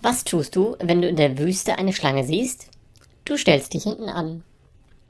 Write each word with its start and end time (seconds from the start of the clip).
Was 0.00 0.24
tust 0.24 0.54
du, 0.54 0.76
wenn 0.80 1.02
du 1.02 1.08
in 1.08 1.16
der 1.16 1.38
Wüste 1.38 1.76
eine 1.76 1.92
Schlange 1.92 2.24
siehst? 2.24 2.68
Du 3.24 3.36
stellst 3.36 3.74
dich 3.74 3.82
hinten 3.82 4.08
an. 4.08 4.44